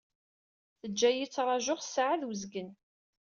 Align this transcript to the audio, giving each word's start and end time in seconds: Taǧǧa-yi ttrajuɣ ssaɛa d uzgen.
Taǧǧa-yi 0.79 1.25
ttrajuɣ 1.27 1.79
ssaɛa 1.83 2.15
d 2.19 2.21
uzgen. 2.29 2.69